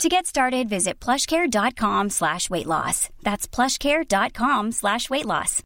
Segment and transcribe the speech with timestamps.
[0.00, 3.08] To get started, visit plushcare.com slash weight loss.
[3.22, 5.62] That's plushcare.com slash weight loss.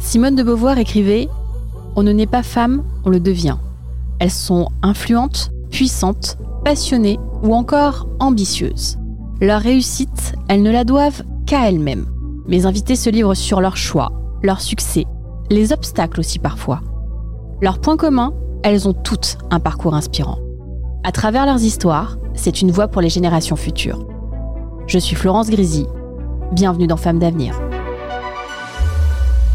[0.00, 1.28] Simone de Beauvoir écrivait
[1.96, 3.56] On ne naît pas femme, on le devient.
[4.20, 8.98] Elles sont influentes, puissantes, passionnées ou encore ambitieuses.
[9.40, 12.06] Leur réussite, elles ne la doivent qu'à elles-mêmes.
[12.46, 15.06] Mes invités se livrent sur leurs choix, leurs succès,
[15.50, 16.80] les obstacles aussi parfois.
[17.60, 20.38] Leur point commun, elles ont toutes un parcours inspirant.
[21.04, 24.06] À travers leurs histoires, c'est une voix pour les générations futures.
[24.86, 25.86] Je suis Florence Grisy.
[26.52, 27.58] Bienvenue dans Femmes d'avenir.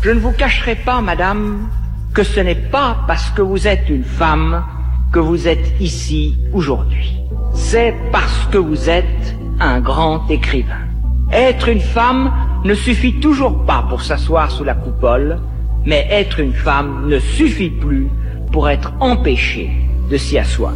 [0.02, 1.67] Je ne vous cacherai pas, madame,
[2.13, 4.63] que ce n'est pas parce que vous êtes une femme
[5.11, 7.17] que vous êtes ici aujourd'hui.
[7.53, 10.88] C'est parce que vous êtes un grand écrivain.
[11.31, 12.31] Être une femme
[12.63, 15.39] ne suffit toujours pas pour s'asseoir sous la coupole,
[15.86, 18.09] mais être une femme ne suffit plus
[18.52, 19.71] pour être empêchée
[20.09, 20.73] de s'y asseoir.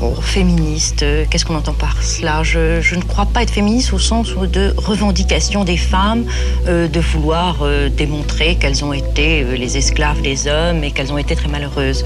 [0.00, 2.44] Oh, féministe, euh, qu'est-ce qu'on entend par cela?
[2.44, 6.24] Je, je ne crois pas être féministe au sens de revendication des femmes,
[6.68, 11.12] euh, de vouloir euh, démontrer qu'elles ont été euh, les esclaves des hommes et qu'elles
[11.12, 12.04] ont été très malheureuses.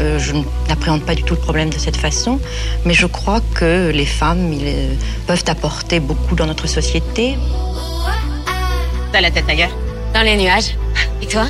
[0.00, 0.34] Euh, je
[0.68, 2.38] n'appréhende pas du tout le problème de cette façon,
[2.84, 4.94] mais je crois que les femmes ils, euh,
[5.26, 7.36] peuvent apporter beaucoup dans notre société.
[9.12, 9.74] T'as la tête ailleurs
[10.12, 10.76] Dans les nuages.
[11.22, 11.46] Et toi?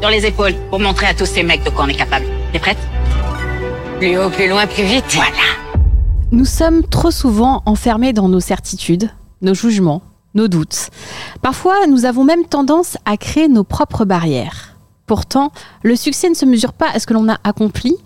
[0.00, 2.26] Sur les épaules, pour montrer à tous ces mecs de quoi on est capable.
[2.52, 2.76] T'es prête?
[3.98, 5.06] Plus haut, plus loin, plus vite.
[5.14, 5.30] Voilà.
[6.32, 10.02] Nous sommes trop souvent enfermés dans nos certitudes, nos jugements,
[10.34, 10.90] nos doutes.
[11.40, 14.76] Parfois, nous avons même tendance à créer nos propres barrières.
[15.06, 15.50] Pourtant,
[15.82, 17.96] le succès ne se mesure pas à ce que l'on a accompli,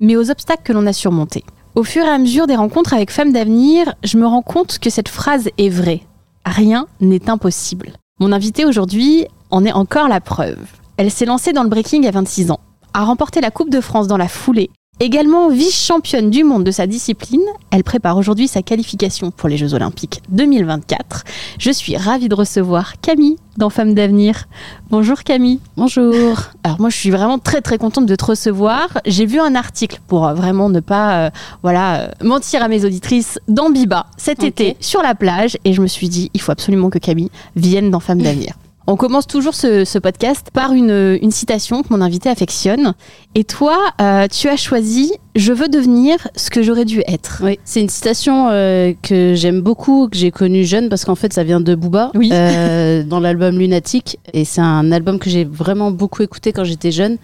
[0.00, 1.44] mais aux obstacles que l'on a surmontés.
[1.74, 4.88] Au fur et à mesure des rencontres avec femmes d'avenir, je me rends compte que
[4.88, 6.02] cette phrase est vraie.
[6.46, 7.92] Rien n'est impossible.
[8.18, 10.64] Mon invitée aujourd'hui en est encore la preuve.
[10.96, 12.60] Elle s'est lancée dans le breaking à 26 ans,
[12.92, 14.70] a remporté la Coupe de France dans la foulée.
[15.00, 19.74] Également vice-championne du monde de sa discipline, elle prépare aujourd'hui sa qualification pour les Jeux
[19.74, 21.24] Olympiques 2024.
[21.58, 24.44] Je suis ravie de recevoir Camille dans Femmes d'avenir.
[24.90, 25.58] Bonjour Camille.
[25.76, 26.38] Bonjour.
[26.62, 28.86] Alors moi je suis vraiment très très contente de te recevoir.
[29.04, 31.30] J'ai vu un article pour euh, vraiment ne pas euh,
[31.64, 35.80] voilà euh, mentir à mes auditrices dans Biba cet été sur la plage et je
[35.80, 38.54] me suis dit il faut absolument que Camille vienne dans Femmes d'avenir.
[38.86, 42.92] On commence toujours ce, ce podcast par une, une citation que mon invité affectionne.
[43.34, 47.40] Et toi, euh, tu as choisi Je veux devenir ce que j'aurais dû être.
[47.42, 51.32] Oui, c'est une citation euh, que j'aime beaucoup, que j'ai connue jeune parce qu'en fait
[51.32, 52.28] ça vient de Booba Oui.
[52.32, 56.92] euh, dans l'album Lunatic et c'est un album que j'ai vraiment beaucoup écouté quand j'étais
[56.92, 57.16] jeune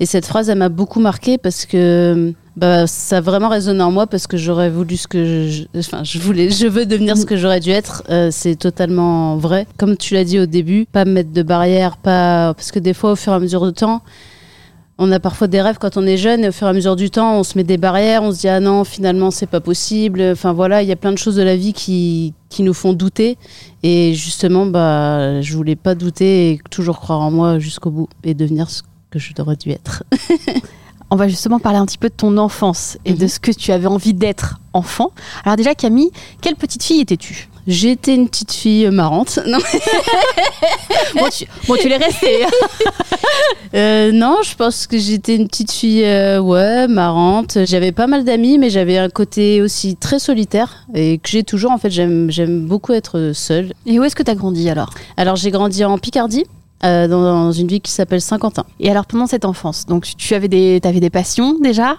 [0.00, 3.90] et cette phrase elle m'a beaucoup marqué parce que bah, ça a vraiment résonné en
[3.90, 7.26] moi parce que j'aurais voulu ce que je, enfin je voulais je veux devenir ce
[7.26, 11.04] que j'aurais dû être Euh, c'est totalement vrai comme tu l'as dit au début pas
[11.04, 13.72] me mettre de barrières pas parce que des fois au fur et à mesure du
[13.72, 14.02] temps
[14.98, 16.94] on a parfois des rêves quand on est jeune et au fur et à mesure
[16.94, 19.60] du temps, on se met des barrières, on se dit ah non, finalement c'est pas
[19.60, 20.22] possible.
[20.22, 22.92] Enfin voilà, il y a plein de choses de la vie qui, qui nous font
[22.92, 23.36] douter
[23.82, 28.34] et justement bah je voulais pas douter et toujours croire en moi jusqu'au bout et
[28.34, 30.04] devenir ce que je devrais dû être.
[31.10, 33.28] On va justement parler un petit peu de ton enfance et de Mhm.
[33.28, 35.12] ce que tu avais envie d'être enfant.
[35.44, 36.10] Alors déjà Camille,
[36.40, 37.48] quelle petite fille étais-tu?
[37.66, 39.38] J'étais une petite fille marrante.
[39.46, 39.56] Non,
[41.14, 42.44] bon, tu, bon, tu l'es restée.
[43.74, 47.58] euh, non, je pense que j'étais une petite fille euh, ouais marrante.
[47.64, 51.70] J'avais pas mal d'amis, mais j'avais un côté aussi très solitaire et que j'ai toujours.
[51.70, 53.72] En fait, j'aime j'aime beaucoup être seule.
[53.86, 54.90] Et où est-ce que tu as grandi alors?
[55.16, 56.44] Alors j'ai grandi en Picardie.
[56.84, 58.64] Euh, dans, dans une ville qui s'appelle Saint-Quentin.
[58.80, 61.96] Et alors pendant cette enfance, donc tu avais des, avais des passions déjà?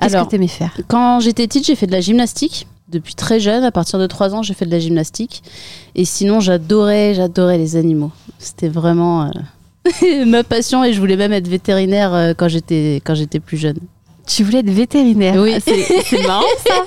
[0.00, 0.76] Qu'est-ce que tu aimais faire?
[0.88, 2.66] Quand j'étais petite, j'ai fait de la gymnastique.
[2.88, 5.42] Depuis très jeune, à partir de 3 ans, j'ai fait de la gymnastique.
[5.94, 8.10] Et sinon, j'adorais, j'adorais les animaux.
[8.38, 13.58] C'était vraiment euh, ma passion et je voulais même être vétérinaire euh, quand j'étais plus
[13.58, 13.78] jeune.
[14.28, 15.34] Tu voulais être vétérinaire.
[15.42, 15.54] Oui.
[16.04, 16.84] C'est marrant ça.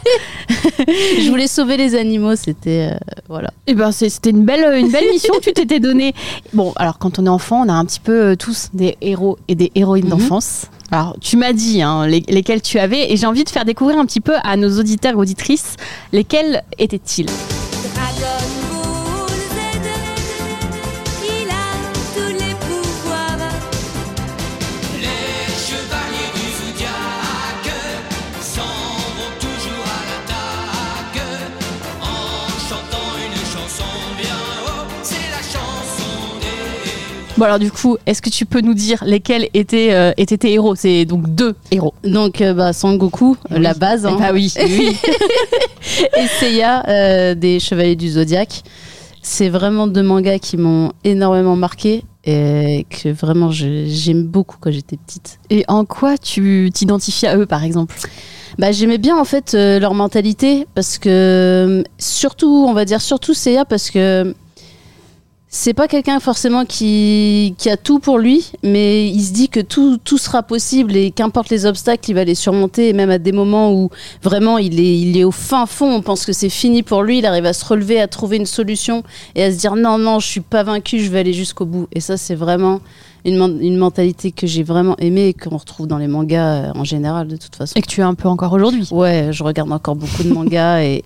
[0.87, 2.97] Je voulais sauver les animaux, c'était euh,
[3.27, 3.49] voilà.
[3.67, 6.13] Eh ben c'était une belle, une belle mission que tu t'étais donnée.
[6.53, 9.37] Bon, alors quand on est enfant, on a un petit peu euh, tous des héros
[9.47, 10.11] et des héroïnes Mhm.
[10.11, 10.65] d'enfance.
[10.91, 13.97] Alors tu m'as dit hein, les- lesquels tu avais et j'ai envie de faire découvrir
[13.97, 15.75] un petit peu à nos auditeurs et auditrices
[16.11, 17.27] lesquels étaient-ils?
[37.41, 40.53] Bon alors du coup, est-ce que tu peux nous dire lesquels étaient, euh, étaient tes
[40.53, 40.75] héros?
[40.75, 41.95] C'est donc deux héros.
[42.03, 43.59] Donc, euh, bah, Sangoku, Oui.
[43.59, 44.05] la base.
[44.05, 44.15] hein.
[44.19, 44.95] Bah oui, oui.
[46.19, 48.61] et Seiya euh, des Chevaliers du Zodiaque.
[49.23, 54.97] C'est vraiment deux mangas qui m'ont énormément marqué et que vraiment j'aime beaucoup quand j'étais
[54.97, 55.39] petite.
[55.49, 57.95] Et en quoi tu t'identifies à eux par exemple?
[58.59, 63.65] Bah, j'aimais bien en fait leur mentalité parce que surtout, on va dire surtout Seiya
[63.65, 64.35] parce que
[65.53, 69.59] c'est pas quelqu'un forcément qui, qui a tout pour lui, mais il se dit que
[69.59, 72.87] tout, tout sera possible et qu'importe les obstacles, il va les surmonter.
[72.87, 73.89] Et même à des moments où
[74.23, 77.17] vraiment il est, il est au fin fond, on pense que c'est fini pour lui,
[77.17, 79.03] il arrive à se relever, à trouver une solution
[79.35, 81.87] et à se dire non, non, je suis pas vaincu, je vais aller jusqu'au bout.
[81.91, 82.79] Et ça, c'est vraiment
[83.25, 86.83] une, une mentalité que j'ai vraiment aimée et qu'on retrouve dans les mangas euh, en
[86.83, 87.73] général de toute façon.
[87.75, 90.81] Et que tu es un peu encore aujourd'hui Ouais, je regarde encore beaucoup de mangas
[90.83, 91.03] et,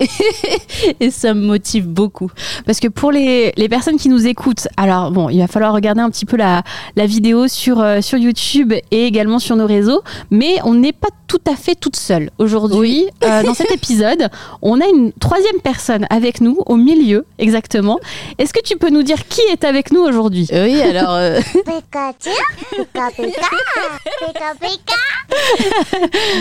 [0.99, 2.31] et ça me motive beaucoup.
[2.65, 6.01] Parce que pour les, les personnes qui nous écoutent, alors bon, il va falloir regarder
[6.01, 6.63] un petit peu la,
[6.95, 10.01] la vidéo sur, euh, sur YouTube et également sur nos réseaux,
[10.31, 12.29] mais on n'est pas tout à fait toute seule.
[12.37, 14.29] Aujourd'hui, euh, dans cet épisode,
[14.61, 17.99] on a une troisième personne avec nous, au milieu exactement.
[18.37, 20.47] Est-ce que tu peux nous dire qui est avec nous aujourd'hui?
[20.51, 22.35] Oui, alors euh, Pikachu,
[22.69, 23.47] Pika Pika,
[24.19, 24.95] Pika Pika.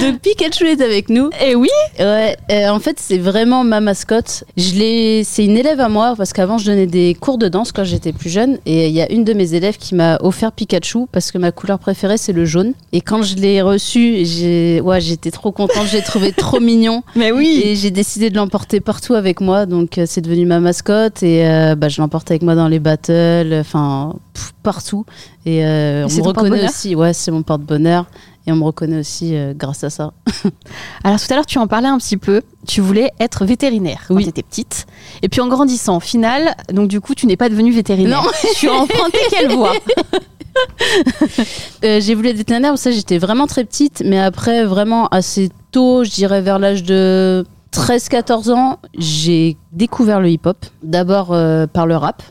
[0.00, 1.30] donc Pikachu est avec nous.
[1.40, 4.44] Eh oui Ouais, euh, en fait, c'est vraiment ma mascotte.
[4.56, 7.72] Je l'ai, c'est une élève à moi parce qu'avant je donnais des cours de danse
[7.72, 10.52] quand j'étais plus jeune et il y a une de mes élèves qui m'a offert
[10.52, 12.74] Pikachu parce que ma couleur préférée c'est le jaune.
[12.92, 17.02] Et quand je l'ai reçu, j'ai, ouais, j'étais trop contente, j'ai trouvé trop mignon.
[17.16, 20.60] Mais oui Et j'ai décidé de l'emporter partout avec moi, donc euh, c'est devenu ma
[20.60, 24.14] mascotte et euh, bah, je l'emporte avec moi dans les battles, enfin
[24.62, 25.04] partout.
[25.46, 28.06] Et euh, on me reconnaît aussi, ouais, c'est mon porte-bonheur.
[28.46, 30.12] Et on me reconnaît aussi euh, grâce à ça.
[31.04, 32.42] Alors tout à l'heure, tu en parlais un petit peu.
[32.66, 34.24] Tu voulais être vétérinaire quand Oui.
[34.24, 34.84] tu étais petite.
[35.22, 38.22] Et puis en grandissant, au final, donc du coup, tu n'es pas devenue vétérinaire.
[38.22, 38.30] Non.
[38.56, 39.72] tu as emprunté quelle voie?
[41.84, 46.02] Euh, j'ai voulu être vétérinaire, ça j'étais vraiment très petite, mais après vraiment assez tôt,
[46.02, 50.64] je dirais vers l'âge de 13-14 ans, j'ai découvert le hip-hop.
[50.82, 52.22] D'abord euh, par le rap.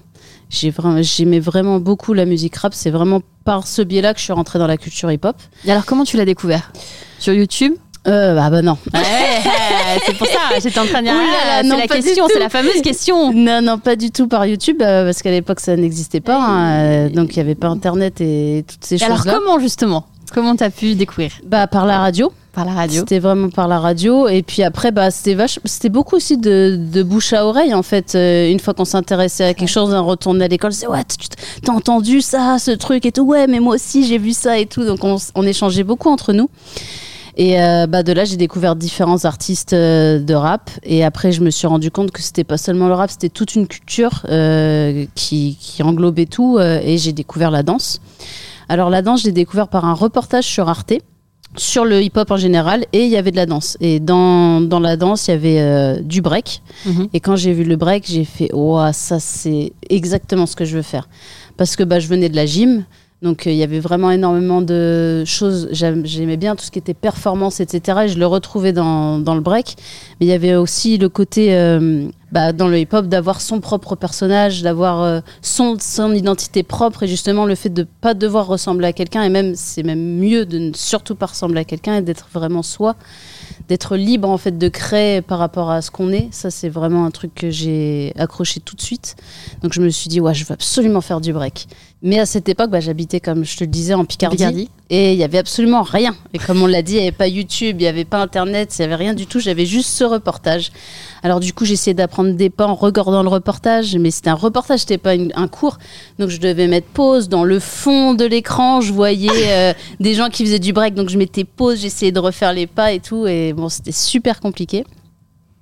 [0.50, 2.74] J'aimais vraiment beaucoup la musique rap.
[2.74, 5.36] C'est vraiment par ce biais-là que je suis rentrée dans la culture hip-hop.
[5.66, 6.72] Et alors comment tu l'as découvert?
[7.20, 7.74] Sur YouTube?
[8.08, 8.78] Euh, ah bah non.
[10.06, 12.50] c'est pour ça, j'étais en train de dire, ah, c'est non, la question, c'est la
[12.50, 13.32] fameuse question.
[13.34, 16.38] Non, non, pas du tout par YouTube, euh, parce qu'à l'époque ça n'existait pas.
[16.38, 20.06] hein, euh, donc il n'y avait pas Internet et toutes ces Et alors comment justement
[20.34, 21.32] Comment t'as pu découvrir?
[21.46, 22.34] Bah par la radio.
[22.54, 24.28] Par la radio C'était vraiment par la radio.
[24.28, 25.60] Et puis après, bah, c'était vache...
[25.66, 28.14] c'était beaucoup aussi de, de bouche à oreille, en fait.
[28.16, 31.28] Euh, une fois qu'on s'intéressait à quelque chose, on retournait à l'école, c'est ouais, tu
[31.62, 33.24] t'as entendu ça, ce truc et tout?
[33.24, 34.86] Ouais, mais moi aussi, j'ai vu ça et tout.
[34.86, 36.50] Donc on échangeait beaucoup entre nous.
[37.36, 40.70] Et euh, bah, de là, j'ai découvert différents artistes euh, de rap.
[40.84, 43.56] Et après, je me suis rendu compte que c'était pas seulement le rap, c'était toute
[43.56, 46.58] une culture euh, qui, qui englobait tout.
[46.60, 48.02] euh, et j'ai découvert la danse.
[48.70, 50.94] Alors la danse, je l'ai découvert par un reportage sur Arte
[51.56, 53.78] sur le hip-hop en général et il y avait de la danse.
[53.80, 56.62] Et dans, dans la danse, il y avait euh, du break.
[56.86, 57.10] Mhm.
[57.14, 60.76] Et quand j'ai vu le break, j'ai fait Ouah, ça c'est exactement ce que je
[60.76, 61.08] veux faire.
[61.58, 62.86] Parce que bah, je venais de la gym.
[63.24, 65.70] Donc euh, il y avait vraiment énormément de choses.
[65.72, 68.02] J'aimais bien tout ce qui était performance, etc.
[68.04, 69.76] Et je le retrouvais dans, dans le break.
[70.20, 73.96] Mais il y avait aussi le côté euh, bah, dans le hip-hop d'avoir son propre
[73.96, 78.88] personnage, d'avoir euh, son, son identité propre et justement le fait de pas devoir ressembler
[78.88, 79.24] à quelqu'un.
[79.24, 82.62] Et même c'est même mieux de ne surtout pas ressembler à quelqu'un et d'être vraiment
[82.62, 82.96] soi,
[83.68, 86.28] d'être libre en fait de créer par rapport à ce qu'on est.
[86.32, 89.16] Ça c'est vraiment un truc que j'ai accroché tout de suite.
[89.62, 91.68] Donc je me suis dit ouais je veux absolument faire du break.
[92.06, 94.36] Mais à cette époque, bah, j'habitais, comme je te le disais, en Picardie.
[94.36, 94.70] Picardie.
[94.90, 96.14] Et il y avait absolument rien.
[96.34, 98.76] Et comme on l'a dit, il n'y avait pas YouTube, il n'y avait pas Internet,
[98.78, 99.40] il n'y avait rien du tout.
[99.40, 100.74] J'avais juste ce reportage.
[101.24, 103.96] Alors du coup, j'essayais d'apprendre des pas en regardant le reportage.
[103.96, 105.78] Mais c'était un reportage, c'était pas une- un cours.
[106.20, 107.30] Donc je devais mettre pause.
[107.30, 110.96] Dans le fond de l'écran, je voyais euh, des gens qui faisaient du break.
[110.96, 113.26] Donc je mettais pause, j'essayais de refaire les pas et tout.
[113.28, 114.84] Et bon, c'était super compliqué.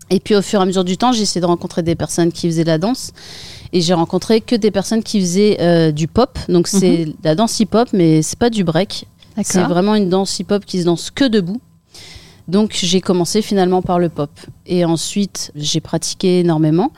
[0.10, 2.32] Et puis au fur et à mesure du temps, j'ai essayé de rencontrer des personnes
[2.32, 3.14] qui faisaient la danse.
[3.72, 6.38] Et j'ai rencontré que des personnes qui faisaient euh, du pop.
[6.50, 9.06] Donc c'est la danse hip-hop, mais c'est pas du break.
[9.44, 11.62] C'est vraiment une danse hip-hop qui se danse que debout.
[12.50, 14.30] Donc j'ai commencé finalement par le pop.
[14.66, 16.92] Et ensuite, j'ai pratiqué énormément.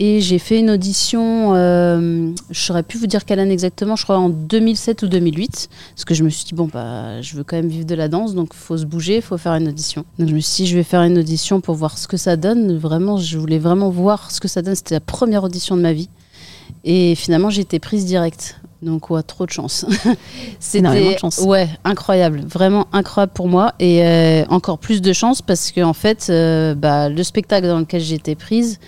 [0.00, 4.04] Et j'ai fait une audition, euh, je saurais plus vous dire quelle année exactement, je
[4.04, 5.68] crois en 2007 ou 2008.
[5.94, 8.06] Parce que je me suis dit, bon, bah, je veux quand même vivre de la
[8.06, 10.04] danse, donc il faut se bouger, il faut faire une audition.
[10.20, 12.36] Donc je me suis dit, je vais faire une audition pour voir ce que ça
[12.36, 12.76] donne.
[12.78, 14.76] Vraiment, je voulais vraiment voir ce que ça donne.
[14.76, 16.08] C'était la première audition de ma vie.
[16.84, 18.60] Et finalement, j'ai été prise directe.
[18.82, 19.84] Donc, ouais, trop de chance.
[20.74, 21.38] Énormément de chance.
[21.38, 22.42] Ouais, incroyable.
[22.46, 23.74] Vraiment incroyable pour moi.
[23.80, 27.80] Et euh, encore plus de chance parce que, en fait, euh, bah, le spectacle dans
[27.80, 28.78] lequel j'ai été prise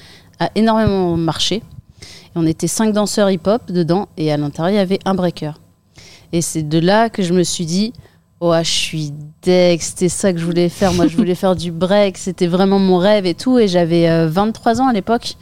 [0.40, 1.56] a énormément marché.
[1.56, 5.52] Et on était cinq danseurs hip-hop dedans, et à l'intérieur, il y avait un breaker.
[6.32, 7.92] Et c'est de là que je me suis dit,
[8.40, 10.92] oh, je suis deg, c'était ça que je voulais faire.
[10.94, 13.58] Moi, je voulais faire du break, c'était vraiment mon rêve et tout.
[13.58, 15.34] Et j'avais euh, 23 ans à l'époque.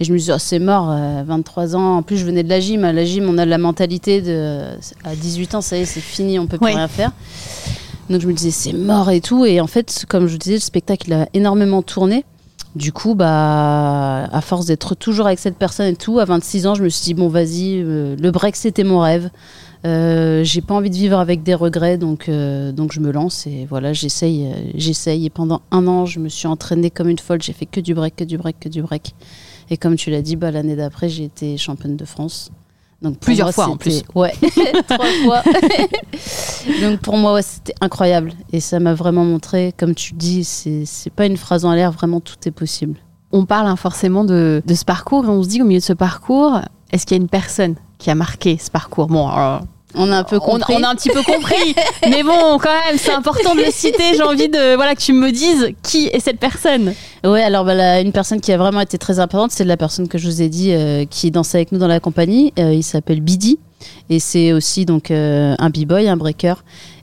[0.00, 1.96] Et je me suis dit, oh, c'est mort, euh, 23 ans.
[1.96, 2.84] En plus, je venais de la gym.
[2.84, 4.76] À la gym, on a la mentalité de.
[5.04, 7.12] À 18 ans, ça y est, c'est fini, on peut plus rien faire.
[8.10, 9.44] Donc je me disais, c'est mort et tout.
[9.46, 12.24] Et en fait, comme je vous disais, le spectacle, il a énormément tourné.
[12.74, 16.74] Du coup, bah, à force d'être toujours avec cette personne et tout, à 26 ans,
[16.74, 19.30] je me suis dit, bon, vas-y, euh, le break, c'était mon rêve.
[19.86, 23.46] Euh, j'ai pas envie de vivre avec des regrets, donc, euh, donc je me lance
[23.46, 25.26] et voilà, j'essaye, j'essaye.
[25.26, 27.40] Et pendant un an, je me suis entraînée comme une folle.
[27.42, 29.14] J'ai fait que du break, que du break, que du break.
[29.70, 32.50] Et comme tu l'as dit, bah, l'année d'après, j'ai été championne de France.
[33.04, 34.32] Donc pour Plusieurs moi, fois, en c'était- Ouais,
[34.88, 35.42] trois fois.
[36.80, 38.32] donc pour moi, ouais, c'était incroyable.
[38.52, 41.92] Et ça m'a vraiment montré, comme tu dis, c'est c'est pas une phrase en l'air,
[41.92, 42.96] vraiment tout est possible.
[43.30, 45.84] On parle hein, forcément de, de ce parcours et on se dit au milieu de
[45.84, 46.60] ce parcours,
[46.92, 49.06] est-ce qu'il y a une personne qui a marqué ce parcours?
[49.08, 49.62] Bon, alors,
[49.94, 50.74] On a un peu compris.
[50.76, 51.74] on a un petit peu compris,
[52.08, 54.14] mais bon, quand même, c'est important de le citer.
[54.14, 56.94] J'ai envie de voilà que tu me dises qui est cette personne.
[57.24, 60.18] Ouais, alors bah, une personne qui a vraiment été très importante, c'est la personne que
[60.18, 62.52] je vous ai dit euh, qui dansait avec nous dans la compagnie.
[62.58, 63.58] Euh, il s'appelle Bidi
[64.10, 66.54] et c'est aussi donc euh, un b-boy, un breaker.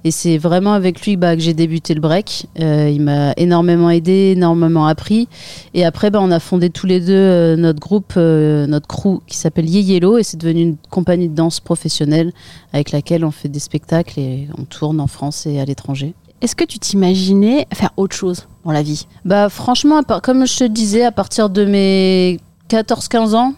[0.04, 2.48] Et c'est vraiment avec lui bah, que j'ai débuté le break.
[2.60, 5.28] Euh, il m'a énormément aidé, énormément appris.
[5.76, 9.38] Et après, bah, on a fondé tous les deux euh, notre groupe, notre crew qui
[9.38, 12.34] s'appelle Ye Yellow et c'est devenu une compagnie de danse professionnelle
[12.74, 16.14] avec laquelle on fait des spectacles et on tourne en France et à l'étranger.
[16.42, 19.06] Est-ce que tu t'imaginais faire autre chose dans la vie?
[19.26, 23.54] Bah franchement, comme je te disais, à partir de mes 14-15 ans,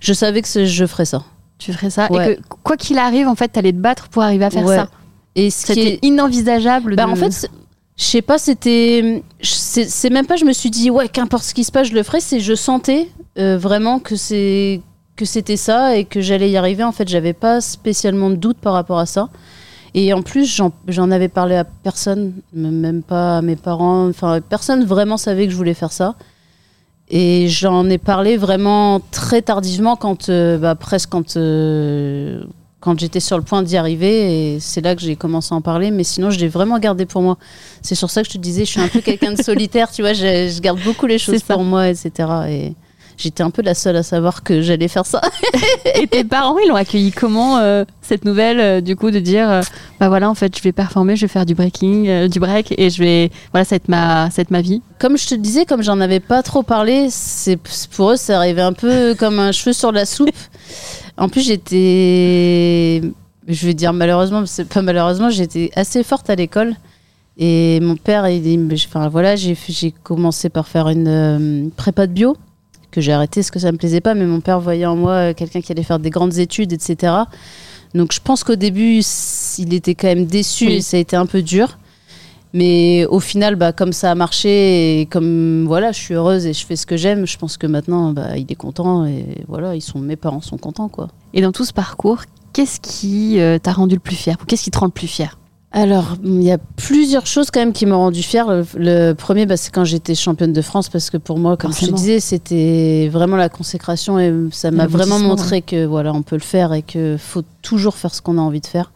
[0.00, 1.24] je savais que je ferais ça.
[1.58, 2.32] Tu ferais ça Ouais.
[2.32, 4.76] et que quoi qu'il arrive, en fait, t'allais te battre pour arriver à faire Ouais.
[4.76, 4.88] ça.
[5.36, 5.98] Et ce qui C'était est...
[6.04, 6.96] inenvisageable.
[6.96, 7.48] Bah de- en fait,
[7.96, 9.22] je sais pas, c'était...
[9.40, 12.02] C'est même pas, je me suis dit, ouais, qu'importe ce qui se passe, je le
[12.02, 12.20] ferai.
[12.20, 13.08] C'est je sentais
[13.38, 14.80] euh, vraiment que c'est
[15.16, 16.82] que c'était ça et que j'allais y arriver.
[16.82, 19.28] En fait, j'avais pas spécialement de doute par rapport à ça.
[19.96, 24.08] Et en plus, j'en avais parlé à personne, même pas à mes parents.
[24.08, 26.16] Enfin, personne vraiment savait que je voulais faire ça.
[27.10, 32.42] Et j'en ai parlé vraiment très tardivement, quand, euh, bah, presque quand, euh,
[32.80, 34.54] quand j'étais sur le point d'y arriver.
[34.54, 35.90] Et c'est là que j'ai commencé à en parler.
[35.90, 37.36] Mais sinon, je l'ai vraiment gardé pour moi.
[37.82, 40.02] C'est sur ça que je te disais, je suis un peu quelqu'un de solitaire, tu
[40.02, 40.14] vois.
[40.14, 42.10] Je, je garde beaucoup les choses pour moi, etc.
[42.48, 42.72] Et
[43.16, 45.20] j'étais un peu la seule à savoir que j'allais faire ça.
[46.00, 49.48] Et tes parents, ils l'ont accueilli comment euh, cette nouvelle, euh, du coup, de dire,
[49.50, 49.62] euh,
[50.00, 52.74] bah voilà, en fait, je vais performer, je vais faire du breaking, euh, du break,
[52.78, 54.82] et je vais, voilà, ça va être ma, ça va être ma vie.
[54.98, 57.58] Comme je te disais, comme j'en avais pas trop parlé, c'est
[57.96, 60.30] pour eux, ça arrivait un peu comme un cheveu sur la soupe.
[61.16, 63.00] En plus, j'étais,
[63.46, 66.74] je vais dire malheureusement, c'est pas malheureusement, j'étais assez forte à l'école.
[67.36, 69.56] Et mon père, il, il- enfin voilà, j'ai
[70.04, 72.36] commencé par faire une prépa de bio
[72.94, 75.12] que j'ai arrêté parce que ça me plaisait pas, mais mon père voyait en moi
[75.12, 77.12] euh, quelqu'un qui allait faire des grandes études, etc.
[77.94, 79.02] Donc je pense qu'au début,
[79.58, 80.72] il était quand même déçu Oui.
[80.74, 81.78] et ça a été un peu dur.
[82.56, 86.52] Mais au final, bah, comme ça a marché et comme voilà, je suis heureuse et
[86.52, 89.74] je fais ce que j'aime, je pense que maintenant, bah, il est content et voilà,
[89.74, 91.08] ils sont, mes parents sont contents, quoi.
[91.34, 92.22] Et dans tout ce parcours,
[92.52, 95.08] qu'est-ce qui euh, t'a rendu le plus fier Ou Qu'est-ce qui te rend le plus
[95.08, 95.36] fier?
[95.76, 98.46] Alors, il y a plusieurs choses quand même qui m'ont rendu fière.
[98.48, 101.72] Le, le premier, bah, c'est quand j'étais championne de France, parce que pour moi, comme
[101.72, 101.98] je te Forcément.
[101.98, 106.42] disais, c'était vraiment la consécration et ça m'a vraiment montré que voilà, on peut le
[106.42, 108.92] faire et que faut toujours faire ce qu'on a envie de faire.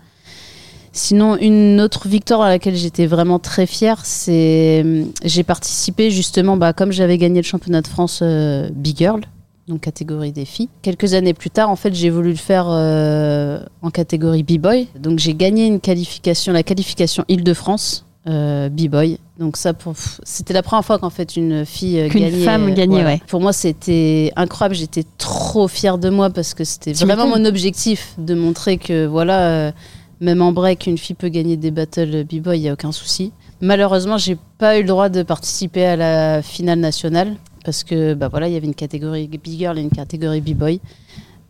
[0.93, 6.73] Sinon, une autre victoire à laquelle j'étais vraiment très fière, c'est j'ai participé justement, bah,
[6.73, 9.23] comme j'avais gagné le championnat de France euh, Big Girl,
[9.69, 10.69] donc catégorie des filles.
[10.83, 14.89] Quelques années plus tard, en fait, j'ai voulu le faire euh, en catégorie B-Boy.
[14.99, 19.19] Donc j'ai gagné une qualification, la qualification Île-de-France euh, B-Boy.
[19.39, 19.95] Donc ça, pour-
[20.25, 22.45] c'était la première fois qu'en fait une fille euh, Qu'une gagnait.
[22.45, 23.21] femme gagnait, ouais.
[23.29, 24.75] Pour moi, c'était incroyable.
[24.75, 27.43] J'étais trop fière de moi parce que c'était Tu vraiment m'étonnes.
[27.43, 29.73] mon objectif de montrer que voilà, euh,
[30.21, 33.33] même en break, une fille peut gagner des battles B-Boy, il y a aucun souci.
[33.61, 37.37] Malheureusement, j'ai pas eu le droit de participer à la finale nationale
[37.69, 40.81] parce que bah voilà, il y avait une catégorie Big Girl et une catégorie B-Boy.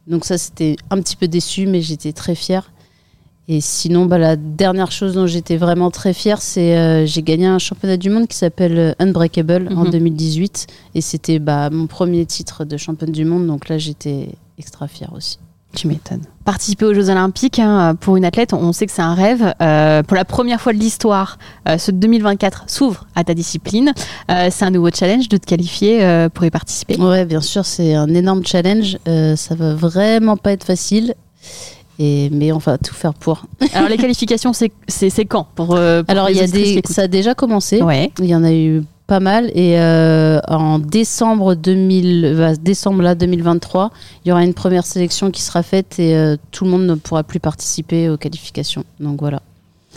[0.08, 2.72] Donc ça, c'était un petit peu déçu, mais j'étais très fière.
[3.46, 7.46] Et sinon, bah, la dernière chose dont j'étais vraiment très fière, c'est euh, j'ai gagné
[7.46, 9.90] un championnat du monde qui s'appelle euh, Unbreakable en Mhm.
[9.92, 10.66] 2018.
[10.96, 13.46] Et c'était bah, mon premier titre de championne du monde.
[13.46, 15.38] Donc là, j'étais extra fière aussi.
[15.74, 16.22] Tu m'étonnes.
[16.44, 19.54] Participer aux Jeux Olympiques, hein, pour une athlète, on sait que c'est un rêve.
[19.60, 23.92] Euh, pour la première fois de l'histoire, euh, ce 2024 s'ouvre à ta discipline.
[24.30, 26.96] Euh, c'est un nouveau challenge de te qualifier euh, pour y participer.
[26.96, 28.96] Ouais, bien sûr, c'est un énorme challenge.
[29.06, 31.14] Euh, ça va vraiment pas être facile.
[31.98, 33.44] Et, mais on va tout faire pour.
[33.74, 37.08] Alors les qualifications, c'est quand pour, euh, pour Alors, il y a des, ça a
[37.08, 37.82] déjà commencé.
[37.82, 38.10] Ouais.
[38.20, 39.50] Il y en a eu pas mal.
[39.54, 43.90] Et euh, en décembre 2000, bah, décembre là 2023,
[44.24, 46.94] il y aura une première sélection qui sera faite et euh, tout le monde ne
[46.94, 48.84] pourra plus participer aux qualifications.
[49.00, 49.42] Donc voilà.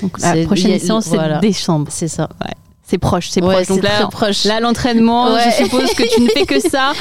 [0.02, 1.38] Donc, la prochaine séance, c'est voilà.
[1.40, 1.88] décembre.
[1.92, 2.30] C'est ça.
[2.92, 3.68] C'est proche, c'est Ouais, proche.
[3.68, 4.44] Donc là, proche.
[4.44, 5.40] là l'entraînement, Ouais.
[5.58, 6.92] je suppose que tu ne fais que ça.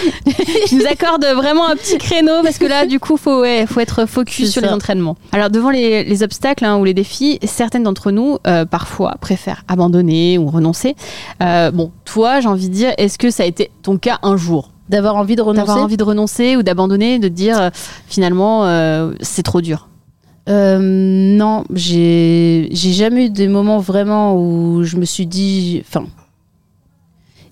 [0.68, 3.80] tu nous accordes vraiment un petit créneau parce que là, du coup, faut, ouais, faut
[3.80, 4.68] être focus sur ça.
[4.68, 5.16] les entraînements.
[5.32, 9.64] Alors, devant les, les obstacles hein, ou les défis, certaines d'entre nous, euh, parfois, préfèrent
[9.66, 10.94] abandonner ou renoncer.
[11.42, 14.36] Euh, bon, toi, j'ai envie de dire, est-ce que ça a été ton cas un
[14.36, 14.70] jour?
[14.90, 15.66] D'avoir envie de renoncer?
[15.66, 17.70] D'avoir envie de renoncer ou d'abandonner, de dire, euh,
[18.06, 18.64] finalement,
[19.22, 19.88] c'est trop dur
[20.48, 25.82] Euh, non, j'ai jamais eu des moments vraiment où je me suis dit.
[25.86, 26.06] Enfin.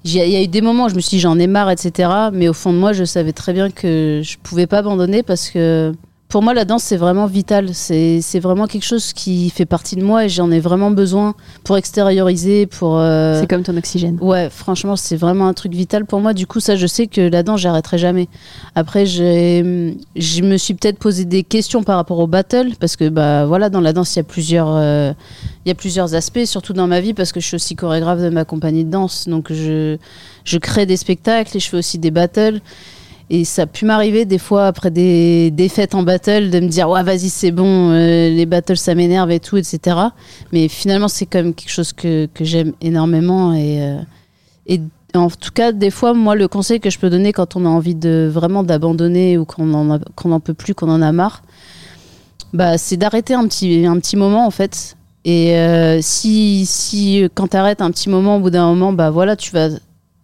[0.04, 2.08] Il y a eu des moments où je me suis dit j'en ai marre, etc.
[2.32, 5.50] Mais au fond de moi, je savais très bien que je pouvais pas abandonner parce
[5.50, 5.92] que
[6.28, 7.70] pour moi, la danse, c'est vraiment vital.
[7.72, 11.34] C'est c'est vraiment quelque chose qui fait partie de moi et j'en ai vraiment besoin
[11.64, 12.98] pour extérioriser, pour.
[12.98, 14.18] euh, C'est comme ton oxygène.
[14.20, 16.34] Ouais, franchement, c'est vraiment un truc vital pour moi.
[16.34, 18.28] Du coup, ça, je sais que la danse, j'arrêterai jamais.
[18.74, 23.08] Après, j'ai, je me suis peut-être posé des questions par rapport au battle, parce que
[23.08, 25.12] bah voilà, dans la danse, il y a plusieurs, euh,
[25.64, 28.20] il y a plusieurs aspects, surtout dans ma vie, parce que je suis aussi chorégraphe
[28.20, 29.96] de ma compagnie de danse, donc je,
[30.44, 32.60] je crée des spectacles et je fais aussi des battles.
[33.30, 36.88] Et ça a pu m'arriver des fois après des défaites en battle de me dire
[36.88, 39.96] ouais vas-y c'est bon euh, les battles ça m'énerve et tout etc.
[40.52, 44.00] Mais finalement c'est quand même quelque chose que, que j'aime énormément et euh,
[44.66, 44.80] et
[45.14, 47.68] en tout cas, des fois, moi, le conseil que je peux donner quand on a
[47.68, 51.42] envie de vraiment d'abandonner ou qu'on en qu'on n'en peut plus, qu'on en a marre,
[52.52, 54.96] bah, c'est d'arrêter un petit, un petit moment, en fait.
[55.24, 59.10] Et euh, si, si quand tu arrêtes un petit moment, au bout d'un moment, bah
[59.10, 59.70] voilà, tu vas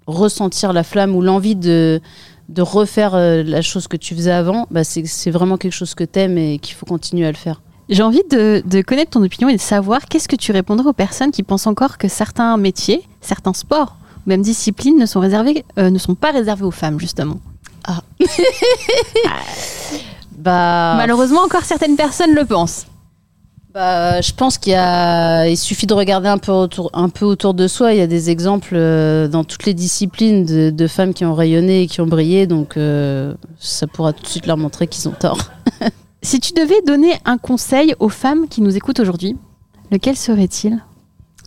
[0.07, 2.01] ressentir la flamme ou l'envie de,
[2.49, 6.05] de refaire euh, la chose que tu faisais avant, bah, c'est vraiment quelque chose que
[6.05, 7.61] t'aimes et qu'il faut continuer à le faire.
[7.89, 10.95] J'ai envie de, de connaître ton opinion et de savoir qu'est-ce que tu répondrais aux
[10.95, 15.65] personnes qui pensent encore que certains métiers, certains sports, ou même disciplines ne sont, réservés,
[15.79, 17.41] euh, ne sont pas réservés aux femmes, justement.
[20.37, 22.87] Bah, Malheureusement, encore certaines personnes le pensent.
[23.75, 27.25] Bah, je pense qu'il y a, il suffit de regarder un peu autour, un peu
[27.25, 27.93] autour de soi.
[27.93, 31.35] Il y a des exemples euh, dans toutes les disciplines de, de femmes qui ont
[31.35, 35.09] rayonné et qui ont brillé, donc euh, ça pourra tout de suite leur montrer qu'ils
[35.09, 35.39] ont tort.
[36.23, 39.37] Si tu devais donner un conseil aux femmes qui nous écoutent aujourd'hui,
[39.91, 40.83] lequel serait-il?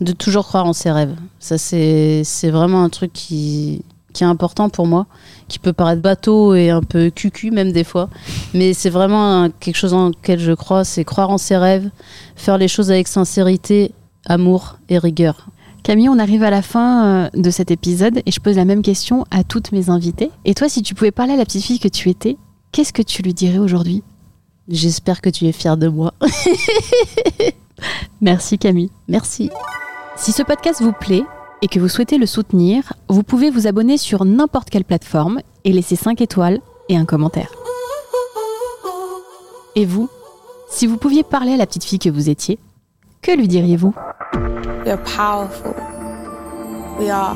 [0.01, 1.15] De toujours croire en ses rêves.
[1.39, 3.81] Ça, c'est, c'est vraiment un truc qui,
[4.17, 5.05] qui est important pour moi,
[5.47, 8.09] qui peut paraître bateau et un peu cucu même des fois,
[8.53, 11.89] mais c'est vraiment un- quelque chose en lequel je crois, c'est croire en ses rêves,
[12.35, 13.91] faire les choses avec sincérité,
[14.25, 15.47] amour et rigueur.
[15.83, 18.81] Camille, on arrive à la fin euh, de cet épisode et je pose la même
[18.81, 20.31] question à toutes mes invitées.
[20.43, 22.35] Et toi, si tu pouvais parler à la petite fille que tu étais,
[22.73, 24.03] qu'est-ce que tu lui dirais aujourd'hui?
[24.67, 26.13] J'espère que tu es fière de moi.
[28.21, 28.89] Merci Camille.
[29.07, 29.49] Merci.
[30.17, 31.23] Si ce podcast vous plaît
[31.61, 35.71] et que vous souhaitez le soutenir, vous pouvez vous abonner sur n'importe quelle plateforme et
[35.71, 37.51] laisser 5 étoiles et un commentaire.
[39.75, 40.09] Et vous,
[40.69, 42.59] si vous pouviez parler à la petite fille que vous étiez,
[43.21, 43.93] que lui diriez-vous?
[45.15, 45.73] Powerful.
[46.99, 47.35] We are.